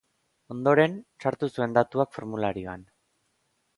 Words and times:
Ondoren, 0.53 0.95
sartu 1.25 1.49
zuen 1.57 1.77
datuak 1.79 2.17
formularioan. 2.19 2.87